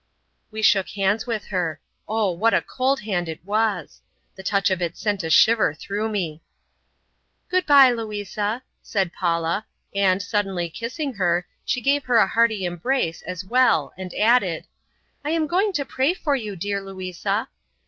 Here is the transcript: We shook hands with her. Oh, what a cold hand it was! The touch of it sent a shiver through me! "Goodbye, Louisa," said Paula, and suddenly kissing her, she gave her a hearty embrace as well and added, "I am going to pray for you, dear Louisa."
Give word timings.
We 0.49 0.63
shook 0.63 0.89
hands 0.89 1.27
with 1.27 1.45
her. 1.45 1.79
Oh, 2.07 2.31
what 2.31 2.55
a 2.55 2.61
cold 2.63 3.01
hand 3.01 3.29
it 3.29 3.45
was! 3.45 4.01
The 4.35 4.41
touch 4.41 4.71
of 4.71 4.81
it 4.81 4.97
sent 4.97 5.23
a 5.23 5.29
shiver 5.29 5.75
through 5.75 6.09
me! 6.09 6.41
"Goodbye, 7.51 7.91
Louisa," 7.91 8.63
said 8.81 9.13
Paula, 9.13 9.67
and 9.93 10.19
suddenly 10.19 10.71
kissing 10.71 11.13
her, 11.13 11.45
she 11.63 11.81
gave 11.81 12.05
her 12.05 12.17
a 12.17 12.25
hearty 12.25 12.65
embrace 12.65 13.21
as 13.27 13.45
well 13.45 13.93
and 13.95 14.11
added, 14.15 14.65
"I 15.23 15.29
am 15.29 15.45
going 15.45 15.71
to 15.73 15.85
pray 15.85 16.15
for 16.15 16.35
you, 16.35 16.55
dear 16.55 16.81
Louisa." 16.81 17.49